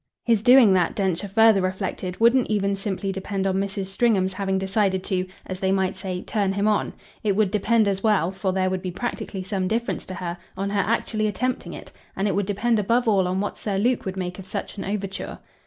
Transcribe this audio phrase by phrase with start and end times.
[0.23, 3.85] His doing that, Densher further reflected, wouldn't even simply depend on Mrs.
[3.85, 6.93] Stringham's having decided to as they might say turn him on.
[7.21, 10.71] It would depend as well for there would be practically some difference to her on
[10.71, 14.17] her actually attempting it; and it would depend above all on what Sir Luke would
[14.17, 15.37] make of such an overture.